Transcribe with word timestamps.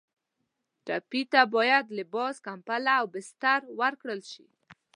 ټپي 0.85 1.21
ته 1.31 1.41
باید 1.55 1.85
لباس، 1.99 2.35
کمپله 2.47 2.91
او 2.99 3.05
بستر 3.13 3.61
ورکړل 3.79 4.21
شي. 4.31 4.45